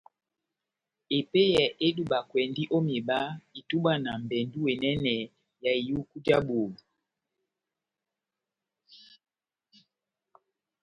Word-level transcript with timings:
Epeyɛ 1.17 1.63
edubakwɛndi 1.87 2.63
o 2.75 2.77
miba 2.87 3.19
itubwa 3.59 3.93
na 4.03 4.11
mbendu 4.23 4.59
enɛnɛ 4.71 5.13
ya 5.63 5.71
ihuku 5.81 6.17
ja 6.25 6.37
boho. 6.47 6.67